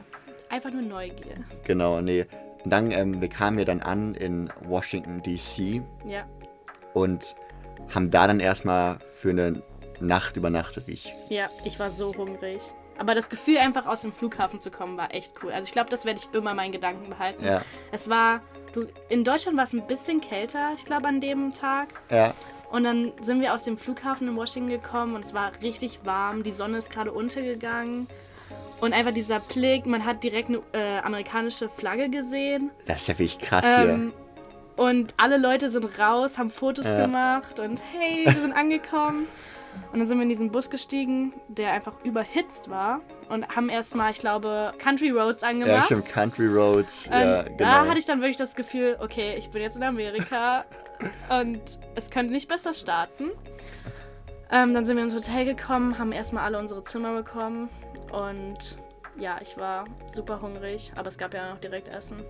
[0.50, 1.36] Einfach nur Neugier.
[1.64, 2.26] genau, nee.
[2.64, 5.82] Und dann, ähm, wir kamen ja dann an in Washington, D.C.
[6.06, 6.26] Ja.
[6.94, 7.36] und
[7.94, 9.62] haben da dann erstmal für eine
[10.00, 10.88] Nacht übernachtet.
[10.88, 11.14] Ich.
[11.30, 12.62] Ja, ich war so hungrig.
[12.98, 15.52] Aber das Gefühl, einfach aus dem Flughafen zu kommen, war echt cool.
[15.54, 17.46] Also ich glaube, das werde ich immer in meinen Gedanken behalten.
[17.46, 17.62] Ja,
[17.94, 18.42] Es war,
[18.74, 21.88] du, in Deutschland war es ein bisschen kälter, ich glaube, an dem Tag.
[22.12, 22.34] ja,
[22.72, 26.44] Und dann sind wir aus dem Flughafen in Washington gekommen und es war richtig warm.
[26.44, 28.08] Die Sonne ist gerade untergegangen.
[28.82, 32.72] Und einfach dieser Blick, man hat direkt eine äh, amerikanische Flagge gesehen.
[32.86, 34.14] das ist ja wirklich krass Ähm,
[34.78, 37.02] und alle Leute sind raus, haben Fotos Ja.
[37.06, 39.28] gemacht und hey, wir sind angekommen.
[39.92, 43.02] Und dann sind wir in diesen Bus gestiegen, der einfach überhitzt war.
[43.30, 45.50] Und haben erstmal, ich glaube, Country Roads hier.
[45.52, 45.86] Ja, angemacht.
[45.86, 47.08] stimmt, Country Roads.
[47.08, 47.70] Und ja, Da genau.
[47.88, 50.66] hatte ich dann wirklich das Gefühl, okay, ich bin jetzt in Amerika
[51.30, 51.62] und
[51.96, 53.26] es könnte nicht besser starten.
[54.52, 57.70] Ähm, dann sind wir ins Hotel gekommen, haben erstmal alle unsere Zimmer bekommen
[58.12, 58.78] und
[59.18, 62.24] ja, ich war super hungrig, aber es gab ja noch direkt Essen.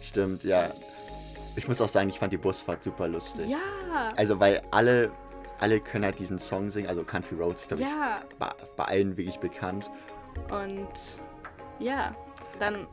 [0.00, 0.70] Stimmt, ja.
[1.54, 3.48] Ich muss auch sagen, ich fand die Busfahrt super lustig.
[3.48, 5.10] Ja, Also, weil alle,
[5.60, 8.22] alle können halt diesen Song singen, also Country Roads, ich glaube, ja.
[8.38, 9.90] bei, bei allen wirklich bekannt.
[10.50, 10.88] Und
[11.78, 12.12] ja,
[12.58, 12.86] dann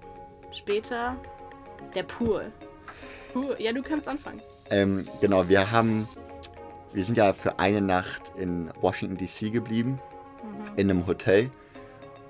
[0.52, 1.16] später
[1.96, 2.52] der Pool.
[3.34, 3.56] Pool.
[3.60, 4.42] Ja, du kannst anfangen.
[4.70, 6.08] Ähm, genau, wir haben,
[6.94, 10.00] wir sind ja für eine Nacht in Washington DC geblieben,
[10.76, 11.52] in einem Hotel.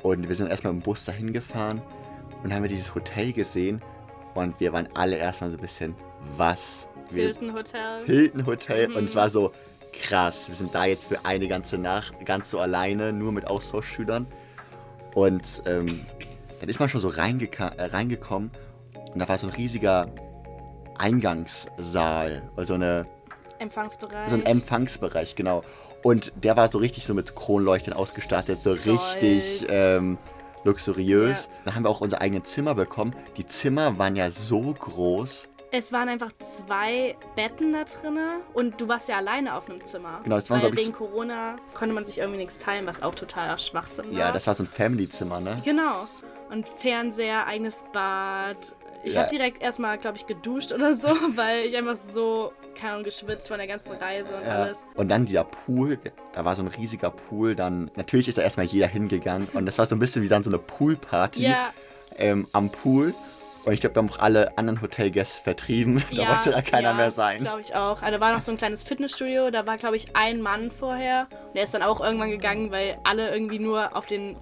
[0.04, 1.82] Und wir sind erstmal im Bus dahin gefahren
[2.43, 3.82] und haben wir dieses Hotel gesehen.
[4.36, 5.95] Und wir waren alle erstmal so ein bisschen,
[6.38, 6.88] was?
[7.10, 8.06] Wir, Hilton Hotel.
[8.06, 8.88] Hilton Hotel.
[8.88, 9.06] Und Mhm.
[9.08, 9.52] es war so
[9.93, 10.48] krass.
[10.48, 14.28] Wir sind da jetzt für eine ganze Nacht, ganz so alleine, nur mit Austauschschülern.
[15.15, 16.06] Und ähm,
[16.60, 18.52] dann ist man schon so äh, reingekommen
[19.13, 20.08] und da war so ein riesiger
[20.98, 23.06] Eingangssaal, also eine,
[23.60, 24.30] Empfangsbereich.
[24.30, 25.63] so ein Empfangsbereich, genau.
[26.04, 29.67] Und der war so richtig so mit Kronleuchtern ausgestattet, so richtig Gold.
[29.69, 30.17] ähm,
[30.63, 31.45] luxuriös.
[31.45, 31.62] Ja.
[31.65, 33.13] Dann haben wir auch unser eigenes Zimmer bekommen.
[33.38, 35.50] Die Zimmer waren ja so groß.
[35.72, 40.19] Es waren einfach zwei Betten da drinne und du warst ja alleine auf einem Zimmer.
[40.24, 43.13] Genau, es waren, Weil ich, wegen Corona konnte man sich irgendwie nichts teilen, was auch
[43.13, 44.17] totaler Schwachsinn war.
[44.17, 45.62] Ja, das war so ein Family-Zimmer, ne?
[45.63, 46.08] Genau.
[46.50, 48.74] Und Fernseher, eigenes Bad.
[49.04, 49.22] Ich Ja.
[49.22, 53.48] habe direkt erstmal, glaube ich, geduscht oder so, weil ich einfach so, keine Ahnung, geschwitzt
[53.48, 54.64] von der ganzen Reise und Ja.
[54.64, 54.78] alles.
[54.96, 55.98] Und dann dieser Pool,
[56.34, 59.78] da war so ein riesiger Pool, dann, natürlich ist da erstmal jeder hingegangen und das
[59.78, 61.72] war so ein bisschen wie dann so eine Poolparty Ja,
[62.18, 63.14] ähm, am Pool.
[63.66, 66.02] Und ich glaube, wir haben auch alle anderen Hotelgäste vertrieben.
[66.16, 67.40] da wollte da keiner ja, mehr sein.
[67.40, 68.02] glaube ich auch.
[68.02, 71.28] Also, da war noch so ein kleines Fitnessstudio, da war, glaube ich, ein Mann vorher.
[71.48, 74.38] Und der ist dann auch irgendwann gegangen, weil alle irgendwie nur auf den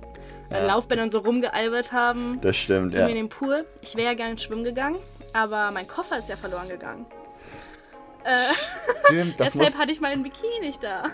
[0.50, 0.66] äh, Ja.
[0.68, 2.40] Laufbändern so rumgealbert haben.
[2.42, 3.08] Das stimmt, Sind ja.
[3.08, 3.66] wir in den Pool.
[3.82, 4.98] Ich wäre ja gerne schwimmen gegangen,
[5.34, 7.06] aber mein Koffer ist ja verloren gegangen.
[8.24, 8.38] Äh,
[9.06, 11.06] Stimmt, das deshalb muss, hatte ich meinen Bikini nicht da.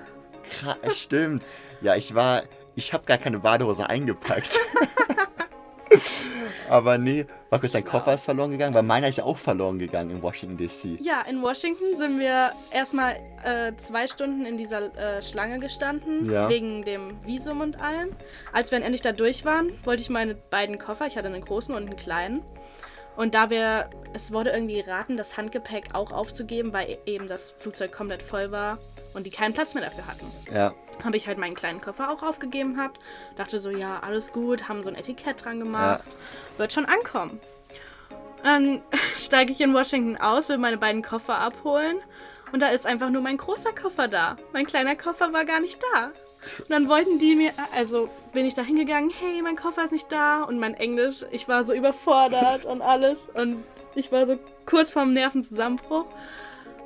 [0.52, 1.46] Kra- stimmt.
[1.82, 2.44] Ja, ich war,
[2.76, 4.60] ich habe gar keine Badehose eingepackt.
[6.70, 7.84] Aber nee, war kurz, dein.
[7.84, 11.00] Koffer ist verloren gegangen, weil meiner ist ja auch verloren gegangen in Washington DC.
[11.02, 16.50] Ja, in Washington sind wir erstmal äh, zwei Stunden in dieser äh, Schlange gestanden, Ja.
[16.50, 18.10] wegen dem Visum und allem.
[18.54, 21.44] Als wir dann endlich da durch waren, wollte ich meine beiden Koffer, ich hatte einen
[21.44, 22.42] großen und einen kleinen.
[23.16, 27.92] Und da wir, es wurde irgendwie geraten, das Handgepäck auch aufzugeben, weil eben das Flugzeug
[27.92, 28.80] komplett voll war
[29.14, 30.32] und die keinen Platz mehr dafür hatten.
[30.54, 30.74] Ja,
[31.04, 33.00] habe ich halt meinen kleinen Koffer auch aufgegeben gehabt.
[33.36, 36.04] Dachte so, ja, alles gut, haben so ein Etikett dran gemacht.
[36.58, 37.40] Wird schon ankommen.
[38.44, 38.82] Dann
[39.18, 41.98] steige ich in Washington aus, will meine beiden Koffer abholen.
[42.52, 44.38] Und da ist einfach nur mein großer Koffer da.
[44.52, 46.12] Mein kleiner Koffer war gar nicht da.
[46.60, 50.12] Und dann wollten die mir, also bin ich da hingegangen, hey, mein Koffer ist nicht
[50.12, 50.44] da.
[50.44, 53.30] Und mein Englisch, ich war so überfordert und alles.
[53.34, 53.64] Und
[53.96, 56.06] ich war so kurz vorm Nervenzusammenbruch.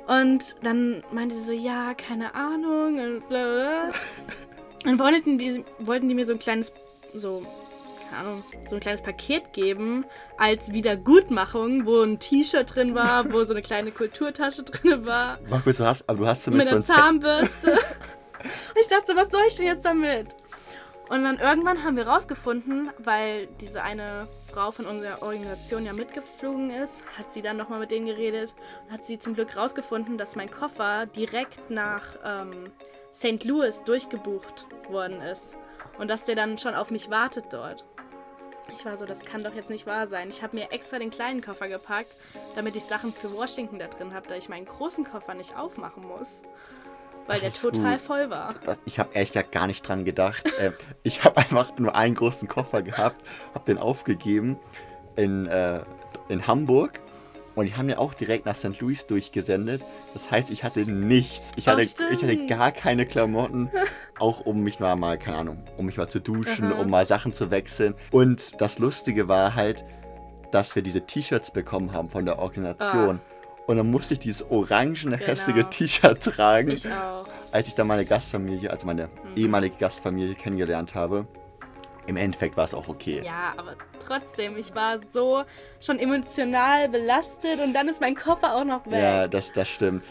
[0.08, 3.90] Und dann meinte sie so, ja, keine Ahnung und bla bla.
[4.82, 6.72] Dann wollten die, wollten die mir so ein kleines,
[7.14, 7.42] so,
[8.08, 10.06] keine Ahnung, so ein kleines Paket geben
[10.38, 15.76] als Wiedergutmachung, wo ein T-Shirt drin war, wo so eine kleine Kulturtasche drin war, Markus,
[15.76, 17.20] du hast, aber du hast mit zumindest so einer ein.
[17.20, 17.78] Zahnbürste.
[18.80, 20.28] Ich dachte, so, was soll ich denn jetzt damit?
[21.08, 26.70] Und dann irgendwann haben wir rausgefunden, weil diese eine Frau von unserer Organisation ja mitgeflogen
[26.70, 28.52] ist, hat sie dann nochmal mit denen geredet
[28.84, 32.72] und hat sie zum Glück rausgefunden, dass mein Koffer direkt nach ähm,
[33.14, 33.44] St.
[33.44, 35.54] Louis durchgebucht worden ist.
[36.00, 37.84] Und dass der dann schon auf mich wartet dort.
[38.74, 40.28] Ich war so, das kann doch jetzt nicht wahr sein.
[40.28, 42.10] Ich habe mir extra den kleinen Koffer gepackt,
[42.56, 46.02] damit ich Sachen für Washington da drin habe, da ich meinen großen Koffer nicht aufmachen
[46.02, 46.42] muss.
[47.28, 48.54] Weil der total voll war.
[48.64, 50.44] Das- Ich habe ehrlich gesagt gar nicht dran gedacht.
[50.60, 53.22] ähm, ich habe einfach nur einen großen Koffer gehabt,
[53.54, 54.58] habe den aufgegeben
[55.16, 55.80] in, äh,
[56.28, 57.00] in Hamburg
[57.54, 58.80] und die haben mir auch direkt nach St.
[58.80, 59.82] Louis durchgesendet.
[60.14, 61.50] Das heißt, ich hatte nichts.
[61.56, 63.68] Ich Oh, hatte, ich hatte gar keine Klamotten,
[64.18, 66.80] auch um mich mal, mal, keine Ahnung, um mich mal zu duschen, Aha.
[66.80, 67.94] um mal Sachen zu wechseln.
[68.12, 69.84] Und das Lustige war halt,
[70.52, 73.20] dass wir diese T-Shirts bekommen haben von der Organisation.
[73.68, 75.30] Und dann musste ich dieses orangene, Genau.
[75.30, 77.26] hässliche T-Shirt tragen Ich auch.
[77.52, 79.10] als ich dann meine Gastfamilie, also meine Mhm.
[79.36, 81.26] ehemalige Gastfamilie kennengelernt habe,
[82.06, 83.20] im Endeffekt war es auch okay.
[83.22, 85.42] Ja, aber trotzdem, ich war so
[85.80, 88.94] schon emotional belastet und dann ist mein Koffer auch noch weg.
[89.02, 90.02] Ja, das, das stimmt.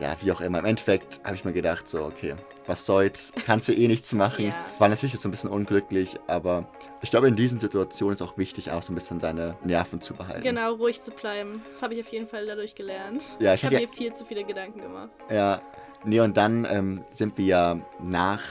[0.00, 0.58] Ja, wie auch immer.
[0.60, 2.34] Im Endeffekt habe ich mir gedacht, so, okay,
[2.66, 4.46] was soll's, kannst du eh nichts machen.
[4.46, 4.54] Ja.
[4.78, 6.66] War natürlich jetzt ein bisschen unglücklich, aber
[7.02, 10.14] ich glaube, in diesen Situationen ist auch wichtig, auch so ein bisschen deine Nerven zu
[10.14, 10.42] behalten.
[10.42, 11.62] Genau, ruhig zu bleiben.
[11.68, 13.24] Das habe ich auf jeden Fall dadurch gelernt.
[13.38, 15.10] Ja, ich ich habe mir viel zu viele Gedanken gemacht.
[15.30, 15.60] Ja,
[16.04, 18.42] nee, und dann ähm, sind wir ja nach,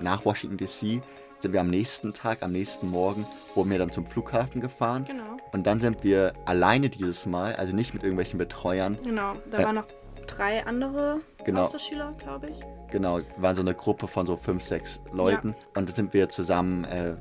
[0.00, 1.00] nach Washington DC,
[1.40, 5.04] sind wir am nächsten Tag, am nächsten Morgen, wurden wir dann zum Flughafen gefahren.
[5.06, 5.36] Genau.
[5.52, 8.98] Und dann sind wir alleine dieses Mal, also nicht mit irgendwelchen Betreuern.
[9.04, 9.66] Genau, da Ja.
[9.66, 9.86] waren noch
[10.28, 11.62] drei andere Genau.
[11.64, 12.60] Austauschschüler, glaube ich.
[12.92, 15.54] Genau, wir waren so eine Gruppe von so fünf, sechs Leuten.
[15.74, 17.16] Und dann sind wir zusammen äh,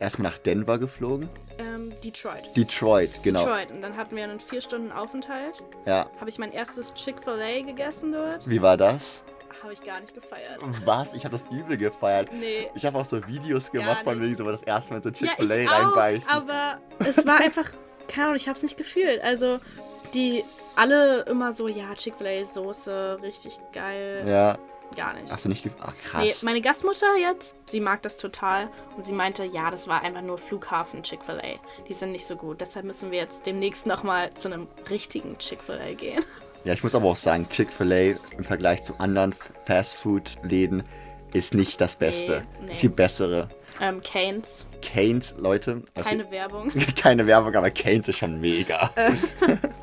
[0.00, 1.28] erstmal nach Denver geflogen.
[1.58, 2.56] Ähm, Detroit.
[2.56, 3.40] Detroit, genau.
[3.44, 3.70] Detroit.
[3.70, 5.62] Und dann hatten wir einen vier Stunden Aufenthalt.
[5.86, 8.48] Ja, Habe ich mein erstes Chick-fil-A gegessen dort.
[8.48, 9.22] wie war das?
[9.62, 10.60] Habe ich gar nicht gefeiert.
[10.84, 11.14] Was?
[11.14, 12.28] Ich habe das übel gefeiert.
[12.32, 12.68] Nee.
[12.76, 15.66] Ich habe auch so Videos gemacht von wegen so das erste Mal so Ja, Chick-fil-A
[15.68, 16.28] auch, reinbeißen.
[16.30, 17.68] aber es war einfach,
[18.06, 19.20] keine Ahnung, ich habe es nicht gefühlt.
[19.20, 19.58] Also,
[20.14, 20.44] die
[20.76, 24.24] alle immer so, ja, Chick-fil-A-Soße, richtig geil.
[24.26, 24.58] ja,
[24.96, 25.30] Gar nicht.
[25.30, 25.82] hast du nicht gefühlt?
[25.84, 26.22] Ach, krass.
[26.24, 30.22] Nee, meine Gastmutter jetzt, sie mag das total und sie meinte, ja, das war einfach
[30.22, 31.58] nur Flughafen Chick-fil-A.
[31.88, 32.60] Die sind nicht so gut.
[32.60, 36.24] Deshalb müssen wir jetzt demnächst nochmal zu einem richtigen Chick-fil-A gehen.
[36.64, 39.32] Ja, ich muss aber auch sagen, Chick-fil-A im Vergleich zu anderen
[39.66, 40.82] Fast-Food-Läden
[41.32, 42.42] ist nicht das Beste.
[42.58, 42.72] Nee, nee.
[42.72, 43.48] Es gibt bessere.
[43.80, 45.82] Ähm, Canes, Canes, Leute.
[45.94, 46.72] keine Werbung.
[47.00, 48.90] Keine Werbung, aber Canes ist schon mega.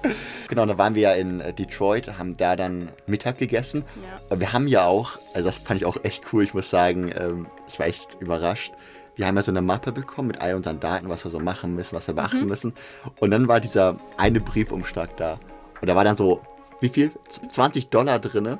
[0.48, 3.84] genau, da waren wir ja in äh, Detroit, haben da dann Mittag gegessen.
[4.30, 4.40] Ja.
[4.40, 7.48] Wir haben ja auch, also das fand ich auch echt cool, ich muss sagen, ähm,
[7.68, 8.74] ich war echt überrascht.
[9.16, 11.74] Wir haben ja so eine Mappe bekommen mit all unseren Daten, was wir so machen
[11.76, 12.48] müssen, was wir beachten Mhm.
[12.48, 12.74] müssen.
[13.20, 15.40] Und dann war dieser eine Briefumschlag da.
[15.82, 16.42] Und da war dann so,
[16.82, 17.12] wie viel?
[17.52, 18.60] 20 Dollar drinne.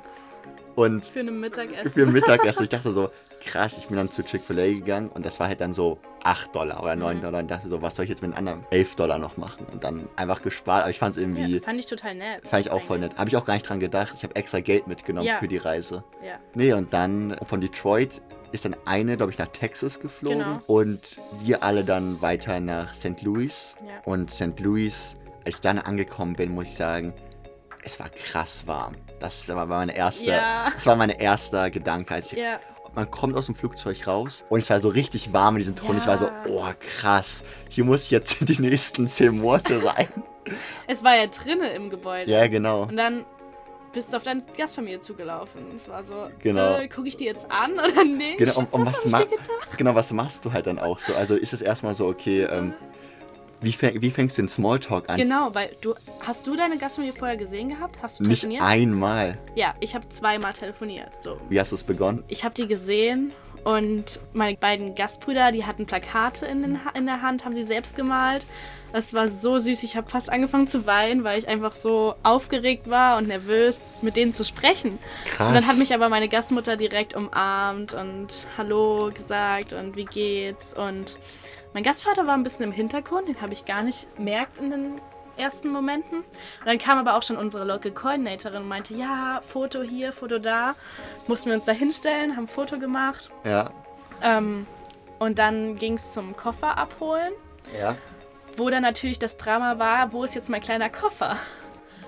[0.74, 1.90] Und Für ein Mittagessen.
[1.92, 2.62] für Mittagessen.
[2.64, 3.10] Ich dachte so,
[3.46, 6.82] krass, ich bin dann zu Chick-fil-A gegangen und das war halt dann so 8 Dollar
[6.82, 7.22] oder 9 Mhm.
[7.22, 9.64] Dollar und dachte so, was soll ich jetzt mit den anderen 11 Dollar noch machen?
[9.72, 12.48] Und dann einfach gespart, aber ich fand es irgendwie, ja, fand ich total nett.
[12.48, 13.16] fand ich auch voll nett.
[13.16, 14.12] Habe ich auch gar nicht dran gedacht.
[14.16, 15.38] Ich habe extra Geld mitgenommen Ja.
[15.38, 16.04] für die Reise.
[16.24, 16.34] Ja.
[16.54, 18.20] Nee, und dann von Detroit
[18.52, 20.60] ist dann eine, glaube ich, nach Texas geflogen Genau.
[20.66, 21.00] und
[21.42, 23.22] wir alle dann weiter nach St.
[23.22, 23.74] Louis.
[23.86, 23.94] Ja.
[24.04, 24.58] Und St.
[24.60, 27.14] Louis Als ich dann angekommen bin, muss ich sagen,
[27.84, 28.94] es war krass warm.
[29.20, 30.70] Das war mein erster, Ja.
[30.74, 32.14] das war mein erster Gedanke.
[32.14, 32.58] Als ich, Ja.
[32.96, 35.98] Man kommt aus dem Flugzeug raus und es war so richtig warm in diesem Ton.
[35.98, 36.32] Ich war so, Ja.
[36.48, 40.08] oh krass, hier muss ich jetzt die nächsten zehn Monate sein.
[40.86, 42.30] Es war ja drinnen im Gebäude.
[42.30, 42.84] ja, genau.
[42.84, 43.24] Und dann
[43.92, 45.62] bist du auf deine Gastfamilie zugelaufen.
[45.74, 46.76] Es war so, Genau.
[46.78, 48.38] äh, gucke ich die jetzt an oder nicht?
[48.38, 49.22] Genau, und, und was, ma
[49.76, 51.14] genau, was machst du halt dann auch so?
[51.14, 52.74] Also ist es erstmal so, okay, ähm,
[53.60, 55.16] wie, fäng wie fängst du den Smalltalk an?
[55.16, 57.96] Genau, weil du hast du deine Gastfamilie vorher gesehen gehabt?
[58.02, 58.62] Hast du Nicht telefoniert?
[58.62, 59.38] einmal.
[59.54, 61.10] Ja, ich habe zweimal telefoniert.
[61.20, 62.24] So, Wie hast du es begonnen?
[62.28, 63.32] ich habe die gesehen
[63.64, 67.96] und meine beiden Gastbrüder, die hatten Plakate in, den, in der Hand, haben sie selbst
[67.96, 68.44] gemalt.
[68.92, 69.82] Das war so süß.
[69.82, 74.14] Ich habe fast angefangen zu weinen, weil ich einfach so aufgeregt war und nervös, mit
[74.14, 74.98] denen zu sprechen.
[75.24, 75.48] Krass.
[75.48, 80.72] Und dann hat mich aber meine Gastmutter direkt umarmt und Hallo gesagt und wie geht's.
[80.72, 81.16] Und
[81.76, 85.00] mein Gastvater war ein bisschen im Hintergrund, den habe ich gar nicht merkt in den
[85.36, 86.20] ersten Momenten.
[86.20, 90.38] Und dann kam aber auch schon unsere Local Coordinatorin und meinte, ja, Foto hier, Foto
[90.38, 90.74] da.
[91.26, 93.30] Mussten wir uns da hinstellen, haben ein Foto gemacht.
[93.44, 93.68] ja,
[94.22, 94.66] Ähm,
[95.18, 97.34] und dann ging es zum Koffer abholen,
[97.78, 97.94] ja.
[98.56, 101.36] wo dann natürlich das Drama war, wo ist jetzt mein kleiner Koffer?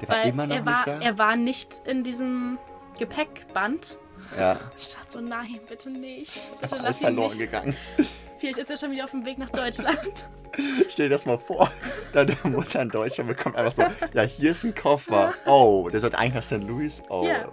[0.01, 0.99] Der war Weil immer noch er, war, nicht da?
[1.01, 2.59] er war nicht in diesem
[2.99, 3.99] Gepäckband.
[4.39, 6.41] ja, Ich dachte so, nein, bitte nicht.
[6.63, 7.39] Bitte alles lass ihn verloren nicht.
[7.41, 7.77] gegangen.
[8.39, 9.99] Vielleicht ist er schon wieder auf dem Weg nach Deutschland.
[10.89, 11.71] Stell dir das mal vor,
[12.13, 13.83] deine Mutter in Deutschland bekommt einfach so,
[14.15, 15.35] ja, hier ist ein Koffer.
[15.47, 16.67] Oh, der sollte eigentlich nach St.
[16.67, 17.03] Louis.
[17.11, 17.49] Oh, Ja.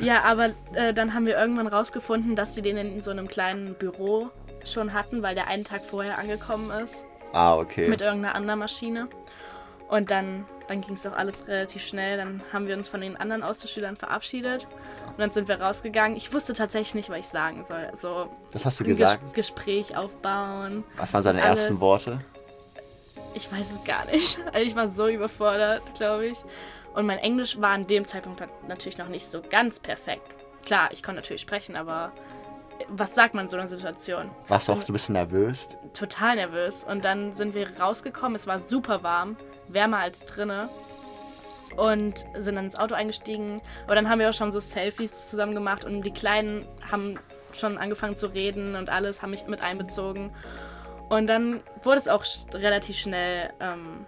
[0.00, 3.74] ja, aber äh, dann haben wir irgendwann rausgefunden, dass sie den in so einem kleinen
[3.74, 4.30] Büro
[4.64, 7.04] schon hatten, weil der einen Tag vorher angekommen ist.
[7.32, 7.88] ah, okay.
[7.88, 9.08] Mit irgendeiner anderen Maschine.
[9.88, 12.18] Und dann, dann ging es auch alles relativ schnell.
[12.18, 14.66] Dann haben wir uns von den anderen Austauschschülern verabschiedet.
[15.08, 16.16] Und dann sind wir rausgegangen.
[16.16, 17.88] Ich wusste tatsächlich nicht, was ich sagen soll.
[17.90, 19.34] Also Was hast du ein Ges gesagt?
[19.34, 20.84] Gespräch aufbauen.
[20.96, 21.60] Was waren seine alles.
[21.60, 22.20] ersten Worte?
[23.34, 24.38] Ich weiß es gar nicht.
[24.52, 26.38] Also ich war so überfordert, glaube ich.
[26.94, 30.34] Und mein Englisch war an dem Zeitpunkt natürlich noch nicht so ganz perfekt.
[30.64, 32.12] Klar, ich konnte natürlich sprechen, aber
[32.88, 34.30] was sagt man in so einer Situation?
[34.48, 35.68] Warst du auch so ein bisschen nervös?
[35.94, 36.84] Total nervös.
[36.84, 38.36] Und dann sind wir rausgekommen.
[38.36, 39.36] Es war super warm,
[39.68, 40.68] wärmer als drinne.
[41.76, 43.60] Und sind dann ins Auto eingestiegen.
[43.84, 47.18] Aber dann haben wir auch schon so Selfies zusammen gemacht und die Kleinen haben
[47.52, 50.30] schon angefangen zu reden und alles, haben mich mit einbezogen.
[51.08, 54.06] Und dann wurde es auch relativ schnell, ähm,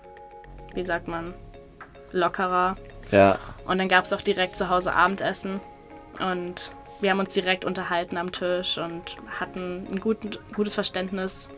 [0.74, 1.34] wie sagt man,
[2.12, 2.76] lockerer.
[3.10, 3.38] Ja.
[3.66, 5.60] Und dann gab es auch direkt zu Hause Abendessen.
[6.18, 11.48] Und wir haben uns direkt unterhalten am Tisch und hatten ein guten, gutes Verständnis.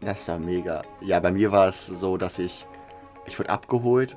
[0.00, 0.82] Das war mega.
[1.00, 2.66] Ja, bei mir war es so, dass ich,
[3.26, 4.16] ich wurde abgeholt.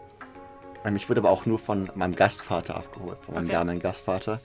[0.85, 3.53] Ähm, Ich wurde aber auch nur von meinem Gastvater abgeholt, von meinem Okay.
[3.53, 4.39] damaligen Gastvater.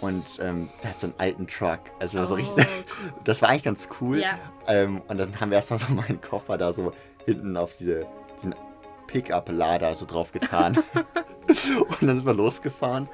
[0.00, 1.80] Und ähm, der hat so einen alten Truck.
[1.98, 2.66] Also so Oh, richtig.
[3.24, 4.18] Das war eigentlich ganz cool.
[4.20, 4.38] Ja.
[4.66, 6.92] Ähm, und dann haben wir erstmal so meinen Koffer da so
[7.24, 8.06] hinten auf diese,
[8.38, 8.54] diesen
[9.06, 10.76] Pickup-Lader so drauf getan.
[11.46, 13.08] und dann sind wir losgefahren.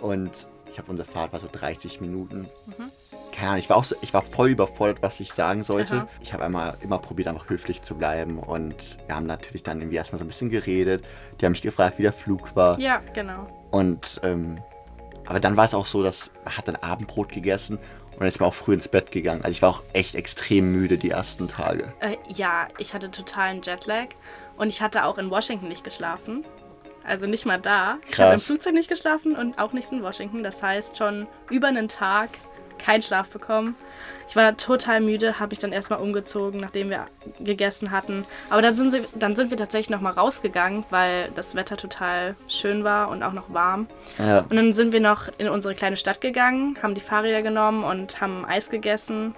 [0.00, 2.48] Und ich habe unsere Fahrt war so 30 Minuten.
[2.66, 2.90] Mhm.
[3.32, 5.94] Keine Ahnung, ich war auch so, ich war voll überfordert, was ich sagen sollte.
[5.94, 6.08] Aha.
[6.20, 8.38] Ich habe einmal immer probiert, einfach höflich zu bleiben.
[8.38, 11.04] Und wir haben natürlich dann irgendwie erstmal so ein bisschen geredet.
[11.40, 12.78] Die haben mich gefragt, wie der Flug war.
[12.78, 13.46] Ja, genau.
[13.70, 14.58] Und ähm,
[15.26, 17.78] aber dann war es auch so, dass man hat dann Abendbrot gegessen
[18.12, 19.42] und dann ist man auch früh ins Bett gegangen.
[19.42, 21.92] Also ich war auch echt extrem müde die ersten Tage.
[22.00, 24.08] Äh, ja, ich hatte totalen Jetlag
[24.56, 26.44] und ich hatte auch in Washington nicht geschlafen.
[27.04, 27.98] Also nicht mal da.
[28.08, 28.46] Ich habe im Krass.
[28.46, 30.42] Flugzeug nicht geschlafen und auch nicht in Washington.
[30.42, 32.30] Das heißt schon über einen Tag
[32.82, 33.76] keinen Schlaf bekommen.
[34.28, 37.06] Ich war total müde, habe mich dann erstmal umgezogen, nachdem wir
[37.40, 38.24] gegessen hatten.
[38.48, 42.82] Aber dann sind, sie, dann sind wir tatsächlich nochmal rausgegangen, weil das Wetter total schön
[42.82, 43.88] war und auch noch warm.
[44.18, 47.84] Ja, Und dann sind wir noch in unsere kleine Stadt gegangen, haben die Fahrräder genommen
[47.84, 49.34] und haben Eis gegessen.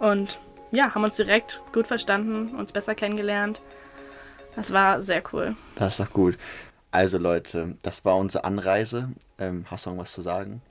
[0.00, 0.38] Und
[0.70, 3.60] ja, haben uns direkt gut verstanden, uns besser kennengelernt.
[4.56, 5.56] Das war sehr cool.
[5.76, 6.36] das ist doch gut.
[6.90, 9.08] Also Leute, das war unsere Anreise.
[9.38, 10.62] Ähm, hast du noch was zu sagen?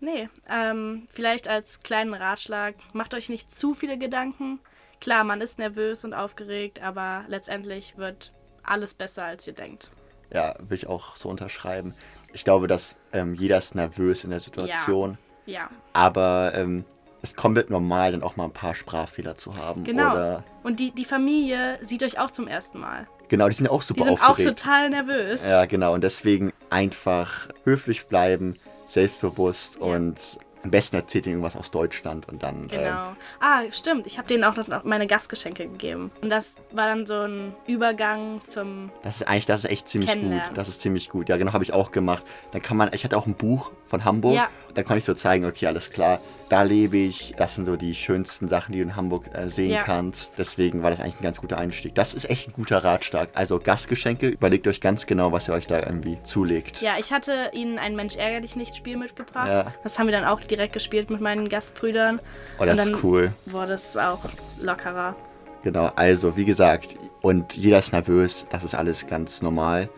[0.00, 4.60] Nee, ähm, vielleicht als kleinen Ratschlag, macht euch nicht zu viele Gedanken.
[5.00, 8.32] Klar, man ist nervös und aufgeregt, aber letztendlich wird
[8.62, 9.90] alles besser, als ihr denkt.
[10.32, 11.94] Ja, will ich auch so unterschreiben.
[12.32, 16.84] Ich glaube, dass ähm, jeder ist nervös in der Situation, Ja, aber ähm,
[17.22, 19.82] es ist komplett normal, dann auch mal ein paar Sprachfehler zu haben.
[19.84, 20.42] genau.
[20.62, 23.06] Und die, die Familie sieht euch auch zum ersten Mal.
[23.28, 24.58] genau, die sind ja auch super Die sind auch aufgeregt.
[24.60, 25.42] total nervös.
[25.44, 25.94] Ja, genau.
[25.94, 28.54] Und deswegen einfach höflich bleiben,
[28.88, 29.86] selbstbewusst Ja.
[29.86, 32.62] und am besten erzählt ihnen irgendwas aus Deutschland und dann.
[32.62, 33.12] Ähm, Genau.
[33.40, 34.06] Ah, stimmt.
[34.08, 36.10] Ich habe denen auch noch meine Gastgeschenke gegeben.
[36.20, 38.90] Und das war dann so ein Übergang zum.
[39.02, 40.42] das ist eigentlich, das ist echt ziemlich gut.
[40.54, 41.28] Das ist ziemlich gut.
[41.28, 42.24] Ja, genau, habe ich auch gemacht.
[42.50, 44.34] Dann kann man, ich hatte auch ein Buch von Hamburg.
[44.36, 44.48] Ja.
[44.74, 47.34] Da konnte ich so zeigen, okay, alles klar, da lebe ich.
[47.36, 49.82] Das sind so die schönsten Sachen, die du in Hamburg äh, sehen Ja.
[49.82, 50.32] kannst.
[50.38, 51.94] Deswegen war das eigentlich ein ganz guter Einstieg.
[51.94, 53.30] Das ist echt ein guter Ratschlag.
[53.34, 56.80] Also Gastgeschenke, überlegt euch ganz genau, was ihr euch da irgendwie zulegt.
[56.80, 59.48] Ja, ich hatte ihnen ein Mensch ärger dich nicht Spiel mitgebracht.
[59.48, 59.72] Ja.
[59.82, 62.20] Das haben wir dann auch direkt gespielt mit meinen Gastbrüdern.
[62.60, 63.32] Oh, das ist cool.
[63.46, 64.20] Wurde es auch
[64.60, 65.16] lockerer.
[65.64, 69.88] Genau, also wie gesagt, und jeder ist nervös, das ist alles ganz normal.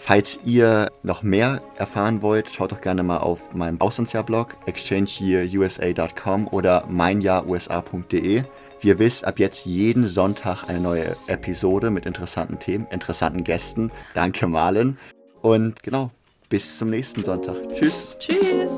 [0.00, 6.84] Falls ihr noch mehr erfahren wollt, schaut doch gerne mal auf meinem Auslandsjahr-Blog exchangeyearusa.com oder
[6.88, 8.44] meinjahrusa.de.
[8.80, 13.90] Wie ihr wisst, ab jetzt jeden Sonntag eine neue Episode mit interessanten Themen, interessanten Gästen.
[14.14, 14.98] Danke, Malen.
[15.42, 16.10] Und genau,
[16.48, 17.56] bis zum nächsten Sonntag.
[17.74, 18.16] Tschüss.
[18.18, 18.76] Tschüss.